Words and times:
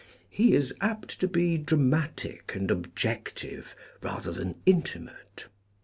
He 0.31 0.53
is 0.55 0.73
apt 0.81 1.19
to 1.19 1.27
be 1.27 1.59
dramatic 1.59 2.55
and 2.55 2.71
objective 2.71 3.75
rather 4.01 4.31
than 4.31 4.59
intimate. 4.65 5.45